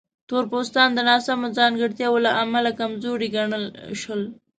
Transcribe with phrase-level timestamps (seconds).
[0.29, 3.63] تور پوستان د ناسمو ځانګړتیاوو له امله کمزوري ګڼل
[4.01, 4.21] شول.